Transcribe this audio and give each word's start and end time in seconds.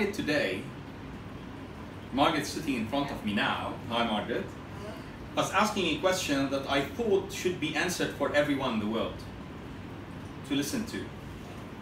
Margaret 0.00 0.16
today, 0.16 0.62
Margaret 2.14 2.46
sitting 2.46 2.74
in 2.76 2.86
front 2.86 3.10
of 3.10 3.22
me 3.22 3.34
now, 3.34 3.74
hi 3.90 4.02
Margaret, 4.06 4.46
was 5.36 5.52
asking 5.52 5.94
a 5.94 6.00
question 6.00 6.48
that 6.48 6.66
I 6.70 6.80
thought 6.80 7.30
should 7.30 7.60
be 7.60 7.76
answered 7.76 8.12
for 8.14 8.34
everyone 8.34 8.72
in 8.72 8.80
the 8.80 8.86
world 8.86 9.20
to 10.48 10.54
listen 10.54 10.86
to. 10.86 11.04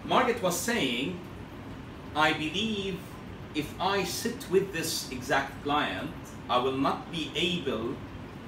Margaret 0.04 0.42
was 0.42 0.58
saying, 0.58 1.20
I 2.16 2.32
believe 2.32 2.98
if 3.54 3.72
I 3.80 4.02
sit 4.02 4.50
with 4.50 4.72
this 4.72 5.12
exact 5.12 5.62
client, 5.62 6.10
I 6.50 6.58
will 6.58 6.76
not 6.76 7.12
be 7.12 7.30
able 7.36 7.94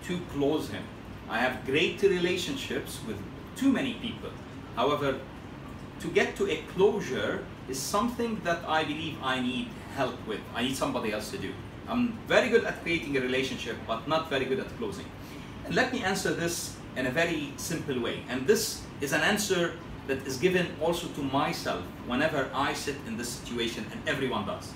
to 0.03 0.19
close 0.33 0.69
him. 0.71 0.83
I 1.29 1.39
have 1.39 1.65
great 1.65 2.03
relationships 2.03 2.99
with 3.07 3.19
too 3.55 3.71
many 3.71 3.95
people. 4.03 4.31
However, 4.75 5.21
to 6.01 6.09
get 6.09 6.35
to 6.39 6.51
a 6.51 6.57
closure 6.75 7.45
is 7.71 7.79
something 7.79 8.41
that 8.45 8.69
I 8.69 8.85
believe 8.85 9.17
I 9.23 9.41
need 9.41 9.69
help 9.97 10.17
with. 10.27 10.41
I 10.55 10.63
need 10.63 10.77
somebody 10.77 11.13
else 11.13 11.31
to 11.31 11.39
do. 11.39 11.53
I'm 11.89 12.19
very 12.27 12.49
good 12.49 12.65
at 12.65 12.83
creating 12.83 13.17
a 13.17 13.21
relationship, 13.21 13.77
but 13.87 14.07
not 14.09 14.29
very 14.29 14.45
good 14.45 14.59
at 14.59 14.69
closing. 14.79 15.07
And 15.65 15.75
let 15.75 15.93
me 15.93 16.03
answer 16.03 16.33
this 16.35 16.77
in 16.97 17.07
a 17.07 17.11
very 17.11 17.53
simple 17.57 18.01
way. 18.01 18.23
And 18.29 18.47
this 18.47 18.83
is 19.01 19.13
an 19.13 19.21
answer 19.23 19.75
that 20.09 20.27
is 20.27 20.37
given 20.37 20.67
also 20.81 21.07
to 21.09 21.23
myself 21.23 21.83
whenever 22.07 22.51
I 22.53 22.73
sit 22.75 22.97
in 23.07 23.17
this 23.17 23.29
situation, 23.29 23.87
and 23.93 24.01
everyone 24.09 24.47
does. 24.47 24.73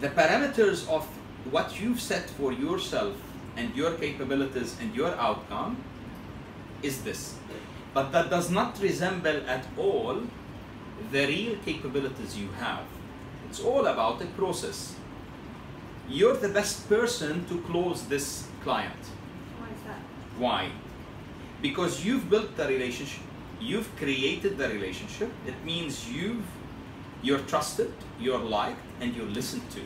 The 0.00 0.08
parameters 0.08 0.88
of 0.88 1.06
what 1.50 1.80
you've 1.80 2.00
set 2.00 2.28
for 2.30 2.52
yourself 2.52 3.14
and 3.56 3.74
your 3.76 3.92
capabilities 3.92 4.76
and 4.80 4.94
your 4.94 5.14
outcome 5.14 5.76
is 6.82 7.02
this. 7.04 7.36
But 7.94 8.10
that 8.10 8.28
does 8.28 8.50
not 8.50 8.80
resemble 8.80 9.48
at 9.48 9.64
all 9.78 10.22
the 11.12 11.26
real 11.26 11.56
capabilities 11.64 12.36
you 12.36 12.48
have. 12.58 12.84
It's 13.48 13.60
all 13.60 13.86
about 13.86 14.20
a 14.20 14.26
process. 14.26 14.96
You're 16.08 16.36
the 16.36 16.48
best 16.48 16.88
person 16.88 17.46
to 17.46 17.60
close 17.62 18.02
this 18.06 18.48
client. 18.62 19.04
Why 19.58 19.68
is 19.68 19.82
that? 19.86 20.00
Why? 20.36 20.70
Because 21.62 22.04
you've 22.04 22.28
built 22.28 22.56
the 22.56 22.66
relationship, 22.66 23.22
you've 23.60 23.94
created 23.96 24.58
the 24.58 24.68
relationship. 24.68 25.30
It 25.46 25.64
means 25.64 26.10
you've 26.10 26.44
you're 27.22 27.38
trusted, 27.38 27.92
you're 28.20 28.38
liked, 28.38 28.84
and 29.00 29.16
you're 29.16 29.32
listened 29.40 29.68
to. 29.70 29.80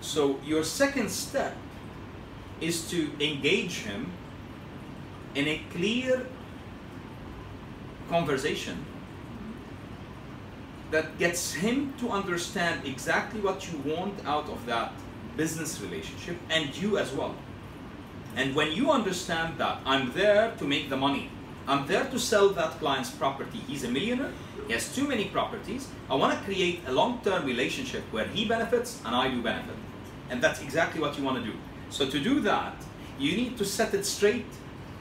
So 0.00 0.40
your 0.42 0.64
second 0.64 1.10
step 1.10 1.54
is 2.62 2.88
to 2.90 3.10
engage 3.20 3.80
him 3.80 4.10
in 5.34 5.46
a 5.48 5.60
clear 5.70 6.26
conversation 8.08 8.84
that 10.90 11.18
gets 11.18 11.52
him 11.52 11.92
to 11.98 12.10
understand 12.10 12.86
exactly 12.86 13.40
what 13.40 13.70
you 13.70 13.78
want 13.78 14.14
out 14.24 14.48
of 14.48 14.64
that 14.66 14.92
business 15.36 15.80
relationship 15.80 16.36
and 16.50 16.76
you 16.76 16.98
as 16.98 17.12
well. 17.12 17.34
And 18.36 18.54
when 18.54 18.72
you 18.72 18.90
understand 18.90 19.58
that 19.58 19.80
I'm 19.84 20.12
there 20.12 20.52
to 20.58 20.64
make 20.64 20.88
the 20.88 20.96
money, 20.96 21.30
I'm 21.66 21.86
there 21.86 22.04
to 22.04 22.18
sell 22.18 22.48
that 22.50 22.78
client's 22.78 23.10
property. 23.10 23.58
He's 23.66 23.84
a 23.84 23.90
millionaire, 23.90 24.32
he 24.66 24.72
has 24.72 24.94
too 24.94 25.06
many 25.06 25.26
properties. 25.26 25.88
I 26.10 26.14
want 26.14 26.38
to 26.38 26.44
create 26.44 26.80
a 26.86 26.92
long 26.92 27.20
term 27.22 27.44
relationship 27.44 28.02
where 28.10 28.26
he 28.26 28.46
benefits 28.46 29.00
and 29.04 29.14
I 29.14 29.30
do 29.30 29.42
benefit. 29.42 29.76
And 30.30 30.42
that's 30.42 30.60
exactly 30.60 31.00
what 31.00 31.18
you 31.18 31.24
want 31.24 31.42
to 31.42 31.50
do. 31.50 31.56
So, 31.90 32.08
to 32.08 32.20
do 32.20 32.40
that, 32.40 32.74
you 33.18 33.34
need 33.34 33.56
to 33.58 33.64
set 33.64 33.94
it 33.94 34.04
straight 34.04 34.46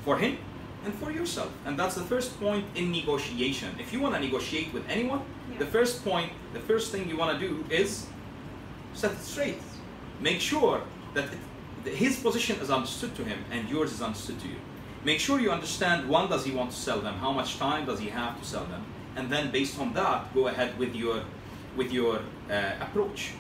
for 0.04 0.18
him 0.18 0.38
and 0.86 0.94
for 0.96 1.12
yourself. 1.12 1.52
And 1.66 1.78
that's 1.78 1.96
the 1.96 2.04
first 2.04 2.40
point 2.40 2.66
in 2.76 2.92
negotiation. 2.92 3.70
If 3.80 3.92
you 3.94 4.00
want 4.00 4.16
to 4.16 4.20
negotiate 4.20 4.74
with 4.74 4.84
anyone, 4.90 5.22
Yeah. 5.52 5.60
the 5.60 5.66
first 5.66 6.04
point, 6.04 6.32
the 6.54 6.60
first 6.60 6.92
thing 6.92 7.10
you 7.10 7.18
want 7.18 7.40
to 7.40 7.48
do 7.48 7.64
is 7.70 8.06
set 8.94 9.12
it 9.12 9.22
straight. 9.22 9.62
Make 10.20 10.40
sure 10.42 10.82
that 11.14 11.26
it, 11.26 11.40
that 11.84 11.94
his 11.94 12.20
position 12.20 12.60
is 12.60 12.70
understood 12.70 13.16
to 13.16 13.24
him 13.24 13.40
and 13.52 13.70
yours 13.70 13.92
is 13.92 14.02
understood 14.02 14.40
to 14.42 14.48
you. 14.48 14.60
Make 15.04 15.20
sure 15.20 15.40
you 15.40 15.52
understand 15.52 16.10
when 16.10 16.28
does 16.30 16.44
he 16.46 16.52
want 16.52 16.72
to 16.72 16.78
sell 16.78 17.00
them, 17.02 17.16
how 17.16 17.32
much 17.32 17.58
time 17.58 17.86
does 17.86 18.00
he 18.00 18.10
have 18.10 18.40
to 18.40 18.46
sell 18.46 18.66
them, 18.66 18.84
and 19.16 19.30
then 19.32 19.52
based 19.52 19.80
on 19.80 19.94
that, 19.94 20.34
go 20.34 20.48
ahead 20.48 20.78
with 20.80 20.96
your 20.96 21.22
with 21.78 21.92
your 21.94 22.16
uh, 22.50 22.72
approach. 22.86 23.32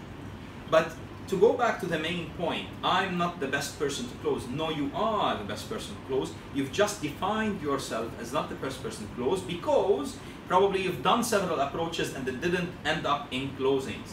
But 0.70 0.88
to 1.28 1.38
go 1.38 1.54
back 1.54 1.80
to 1.82 1.86
the 1.86 2.00
main 2.00 2.30
point, 2.32 2.68
I'm 2.84 3.18
not 3.18 3.40
the 3.40 3.48
best 3.48 3.78
person 3.78 4.08
to 4.08 4.16
close. 4.18 4.48
No, 4.48 4.70
you 4.70 4.90
are 4.96 5.38
the 5.38 5.44
best 5.44 5.70
person 5.70 5.96
to 5.96 6.02
close. 6.08 6.34
You've 6.54 6.72
just 6.72 7.02
defined 7.02 7.62
yourself 7.62 8.12
as 8.22 8.32
not 8.32 8.50
the 8.50 8.56
best 8.56 8.82
person 8.82 9.08
to 9.08 9.16
close 9.16 9.42
because 9.42 10.18
probably 10.48 10.84
you've 10.84 11.04
done 11.04 11.24
several 11.24 11.60
approaches 11.60 12.16
and 12.16 12.28
it 12.28 12.40
didn't 12.40 12.70
end 12.86 13.06
up 13.06 13.28
in 13.32 13.50
closings 13.58 14.12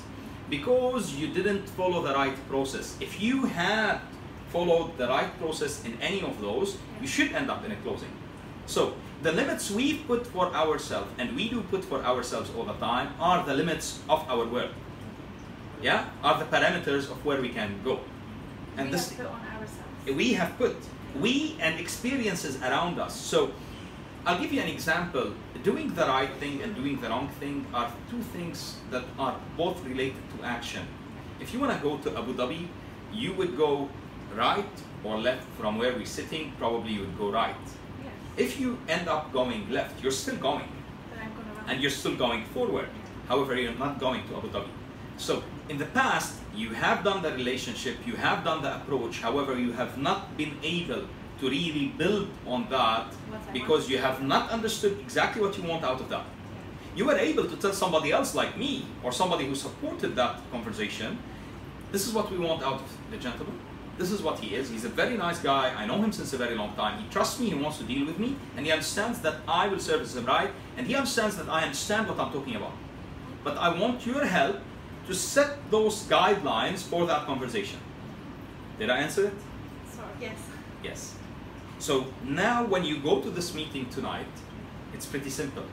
because 0.51 1.15
you 1.15 1.29
didn't 1.29 1.69
follow 1.71 2.03
the 2.03 2.15
right 2.15 2.37
process. 2.49 2.97
If 3.01 3.21
you 3.21 3.45
had 3.45 4.01
followed 4.49 4.99
the 4.99 5.09
right 5.09 5.39
process 5.39 5.85
in 5.85 6.01
any 6.01 6.23
of 6.23 6.41
those, 6.41 6.77
you 7.01 7.07
should 7.07 7.33
end 7.33 7.51
up 7.51 7.65
in 7.65 7.73
a 7.73 7.77
closing. 7.77 8.11
So 8.67 8.95
the 9.23 9.33
limits 9.33 9.71
we 9.71 9.99
put 9.99 10.27
for 10.27 10.53
ourselves, 10.55 11.11
and 11.19 11.35
we 11.35 11.49
do 11.49 11.63
put 11.63 11.85
for 11.85 12.03
ourselves 12.05 12.51
all 12.57 12.65
the 12.65 12.75
time, 12.75 13.15
are 13.19 13.45
the 13.45 13.55
limits 13.55 14.01
of 14.09 14.29
our 14.29 14.45
world. 14.47 14.71
Yeah, 15.84 16.09
are 16.22 16.39
the 16.39 16.47
parameters 16.47 17.11
of 17.12 17.22
where 17.27 17.43
we 17.43 17.50
can 17.50 17.78
go. 17.84 18.00
And 18.78 18.87
we 18.87 18.93
this 18.93 19.11
have 19.11 19.19
put 19.19 19.27
on 19.27 19.41
ourselves. 19.41 20.17
we 20.17 20.33
have 20.33 20.56
put 20.56 20.77
we 21.21 21.56
and 21.61 21.78
experiences 21.78 22.56
around 22.62 22.99
us. 22.99 23.15
So 23.15 23.53
I'll 24.25 24.41
give 24.41 24.50
you 24.50 24.62
an 24.62 24.69
example. 24.69 25.34
Doing 25.62 25.95
the 25.95 26.06
right 26.06 26.33
thing 26.41 26.62
and 26.62 26.75
doing 26.75 26.99
the 27.03 27.11
wrong 27.11 27.28
thing 27.39 27.67
are 27.75 27.93
two 28.11 28.22
things 28.33 28.78
that 28.91 29.05
are 29.19 29.37
both 29.59 29.84
related 29.84 30.22
to 30.33 30.45
action. 30.45 30.87
If 31.39 31.53
you 31.53 31.61
want 31.61 31.77
to 31.77 31.83
go 31.83 31.99
to 31.99 32.19
Abu 32.19 32.33
Dhabi, 32.33 32.69
you 33.12 33.34
would 33.34 33.55
go 33.55 33.91
right 34.34 34.75
or 35.05 35.19
left 35.19 35.47
from 35.59 35.77
where 35.77 35.93
we're 35.93 36.06
sitting, 36.06 36.53
probably 36.59 36.95
you 36.95 37.01
would 37.01 37.19
go 37.19 37.31
right. 37.31 37.65
Yes. 38.03 38.12
If 38.39 38.59
you 38.59 38.78
end 38.89 39.06
up 39.06 39.34
going 39.34 39.71
left, 39.71 40.03
you're 40.03 40.19
still 40.25 40.37
going 40.37 40.71
Then 41.11 41.28
I'm 41.28 41.33
gonna 41.37 41.71
and 41.71 41.83
you're 41.83 41.97
still 42.01 42.16
going 42.16 42.45
forward. 42.56 42.89
However, 43.28 43.55
you're 43.55 43.78
not 43.87 44.01
going 44.01 44.27
to 44.28 44.37
Abu 44.39 44.49
Dhabi. 44.49 44.71
So, 45.17 45.43
in 45.69 45.79
the 45.79 45.87
past, 45.87 46.41
you 46.55 46.71
have 46.71 47.05
done 47.05 47.23
the 47.23 47.33
relationship, 47.33 47.97
you 48.07 48.17
have 48.17 48.45
done 48.45 48.63
the 48.63 48.77
approach, 48.77 49.21
however, 49.21 49.59
you 49.59 49.73
have 49.73 49.97
not 49.99 50.37
been 50.37 50.57
able 50.63 51.05
to 51.41 51.51
really 51.51 51.89
build 51.99 52.29
on 52.47 52.69
that 52.71 53.13
because 53.53 53.89
you 53.89 53.99
have 53.99 54.23
not 54.23 54.51
understood 54.51 54.99
exactly 55.01 55.43
what 55.43 55.57
you 55.57 55.65
want 55.65 55.85
out 55.85 56.01
of 56.01 56.09
that. 56.09 56.25
You 56.97 57.07
were 57.07 57.19
able 57.19 57.45
to 57.45 57.57
tell 57.57 57.73
somebody 57.73 58.13
else 58.13 58.35
like 58.35 58.57
me 58.57 58.87
or 59.03 59.13
somebody 59.13 59.47
who 59.47 59.55
supported 59.55 60.15
that 60.17 60.39
conversation, 60.53 61.19
this 61.91 62.07
is 62.07 62.13
what 62.13 62.31
we 62.31 62.39
want 62.39 62.63
out 62.63 62.75
of 62.75 62.97
the 63.11 63.17
gentleman. 63.17 63.59
This 63.99 64.11
is 64.11 64.23
what 64.23 64.39
he 64.41 64.57
is. 64.57 64.71
He's 64.71 64.85
a 64.85 64.89
very 64.89 65.17
nice 65.17 65.39
guy. 65.39 65.73
I 65.77 65.87
know 65.87 66.03
him 66.03 66.13
since 66.13 66.33
a 66.33 66.37
very 66.37 66.57
long 66.57 66.75
time. 66.75 67.01
He 67.03 67.09
trusts 67.11 67.39
me, 67.39 67.49
he 67.49 67.55
wants 67.55 67.79
to 67.79 67.85
deal 67.85 68.07
with 68.07 68.19
me, 68.19 68.37
and 68.57 68.67
he 68.67 68.73
understands 68.73 69.21
that 69.21 69.37
I 69.47 69.69
will 69.69 69.79
service 69.79 70.17
him 70.17 70.27
right, 70.27 70.51
and 70.77 70.87
he 70.87 70.95
understands 70.97 71.37
that 71.37 71.49
I 71.49 71.63
understand 71.63 72.09
what 72.09 72.19
I'm 72.19 72.33
talking 72.33 72.57
about. 72.57 72.73
But 73.45 73.57
I 73.57 73.69
want 73.79 74.05
your 74.07 74.25
help 74.25 74.57
to 75.06 75.15
set 75.15 75.70
those 75.70 76.04
guidelines 76.04 76.82
for 76.82 77.06
that 77.06 77.26
conversation. 77.26 77.78
Did 78.78 78.91
I 78.91 78.98
answer 78.98 79.26
it? 79.26 79.34
Sorry. 79.92 80.09
Yes. 80.20 80.38
Yes. 80.82 81.15
So 81.78 82.06
now 82.25 82.65
when 82.65 82.84
you 82.84 82.98
go 82.98 83.20
to 83.20 83.31
this 83.31 83.54
meeting 83.54 83.88
tonight, 83.91 84.26
it's 84.92 85.06
pretty 85.06 85.31
simple. 85.31 85.65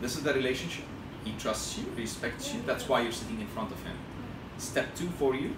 This 0.00 0.16
is 0.16 0.22
the 0.22 0.34
relationship. 0.34 0.84
He 1.24 1.32
trusts 1.38 1.78
you, 1.78 1.84
respects 1.96 2.52
you, 2.54 2.60
that's 2.66 2.88
why 2.88 3.00
you're 3.02 3.12
sitting 3.12 3.40
in 3.40 3.46
front 3.48 3.72
of 3.72 3.82
him. 3.82 3.96
Step 4.58 4.94
two 4.94 5.08
for 5.10 5.34
you 5.34 5.56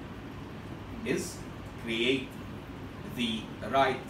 is 1.05 1.37
create 1.83 2.29
the 3.17 3.41
right 3.71 4.01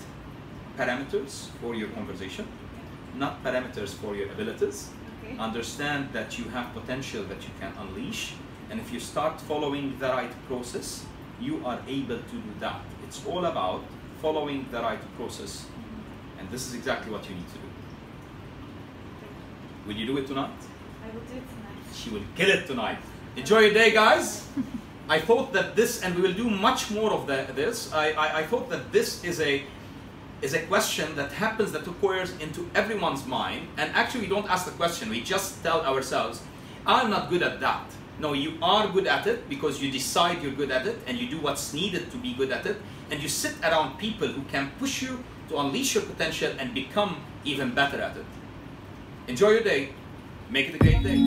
parameters 0.78 1.48
for 1.60 1.74
your 1.74 1.88
conversation, 1.88 2.46
not 3.14 3.42
parameters 3.42 3.90
for 3.90 4.14
your 4.14 4.31
abilities. 4.31 4.90
Understand 5.38 6.12
that 6.12 6.38
you 6.38 6.44
have 6.46 6.72
potential 6.75 7.25
that 7.25 7.42
you 7.42 7.50
can 7.60 7.72
unleash, 7.80 8.34
and 8.70 8.80
if 8.80 8.92
you 8.92 9.00
start 9.00 9.40
following 9.40 9.98
the 9.98 10.08
right 10.08 10.32
process, 10.46 11.04
you 11.40 11.64
are 11.64 11.78
able 11.86 12.19
to 12.19 12.36
do 12.36 12.52
that. 12.60 12.80
It's 13.04 13.25
all 13.26 13.44
about 13.44 13.82
following 14.20 14.66
the 14.70 14.80
right 14.80 15.00
process, 15.16 15.64
mm-hmm. 15.64 16.40
and 16.40 16.50
this 16.50 16.66
is 16.66 16.75
exactly 16.75 17.12
what 17.12 17.28
you 17.28 17.34
need 17.34 17.48
to 17.48 17.54
do. 17.54 17.69
Will 19.86 19.96
you 19.96 20.06
do 20.06 20.19
it 20.19 20.26
tonight? 20.26 20.50
I 21.02 21.14
will 21.14 21.20
do 21.22 21.36
it 21.36 21.48
tonight. 21.48 21.94
She 21.94 22.10
will 22.10 22.24
kill 22.34 22.50
it 22.50 22.66
tonight. 22.66 22.98
Enjoy 23.36 23.60
your 23.60 23.74
day, 23.74 23.92
guys. 23.92 24.46
I 25.08 25.20
thought 25.20 25.52
that 25.54 25.74
this, 25.74 26.02
and 26.02 26.14
we 26.14 26.20
will 26.20 26.34
do 26.34 26.50
much 26.50 26.90
more 26.90 27.12
of 27.12 27.26
the, 27.26 27.46
this. 27.54 27.92
I, 27.94 28.10
I, 28.10 28.38
I 28.40 28.42
thought 28.42 28.69
that 28.69 28.92
this 28.92 29.24
is 29.24 29.40
a 29.40 29.62
is 30.40 30.55
a 30.55 30.61
question 30.67 31.17
that 31.17 31.32
happens 31.32 31.73
that 31.73 31.87
occurs 31.87 32.32
into 32.38 32.69
everyone's 32.75 33.26
mind 33.26 33.67
and 33.76 33.90
actually 33.94 34.20
we 34.20 34.29
don't 34.29 34.49
ask 34.49 34.64
the 34.67 34.73
question 34.73 35.08
we 35.11 35.20
just 35.20 35.62
tell 35.62 35.81
ourselves 35.82 36.43
i'm 36.87 37.11
not 37.11 37.29
good 37.29 37.43
at 37.43 37.61
that. 37.61 37.85
No 38.20 38.32
you 38.32 38.55
are 38.62 38.88
good 38.88 39.06
at 39.06 39.26
it 39.26 39.49
because 39.49 39.81
you 39.82 39.90
decide 39.90 40.43
you're 40.43 40.52
good 40.52 40.70
at 40.70 40.87
it 40.87 40.99
and 41.06 41.19
you 41.19 41.29
do 41.29 41.40
what's 41.40 41.73
needed 41.73 42.11
to 42.11 42.17
be 42.17 42.35
good 42.35 42.50
at 42.50 42.67
it 42.67 42.76
and 43.11 43.23
you 43.23 43.29
sit 43.29 43.55
around 43.62 43.99
people 43.99 44.29
who 44.29 44.43
can 44.50 44.70
push 44.79 45.02
you 45.02 45.23
to 45.49 45.58
unleash 45.58 45.94
your 45.94 46.05
potential 46.05 46.52
and 46.58 46.75
become 46.75 47.20
even 47.44 47.75
better 47.75 48.00
at 48.00 48.17
it. 48.17 48.25
Enjoy 49.29 49.50
your 49.50 49.62
day. 49.62 49.91
Make 50.50 50.70
it 50.70 50.75
a 50.75 50.79
great 50.79 51.02
day. 51.02 51.19